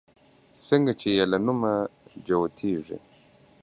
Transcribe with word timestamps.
څنگه 0.65 0.93
چې 0.99 1.09
يې 1.17 1.25
له 1.31 1.37
نوم 1.45 1.61
جوتېږي 2.27 2.97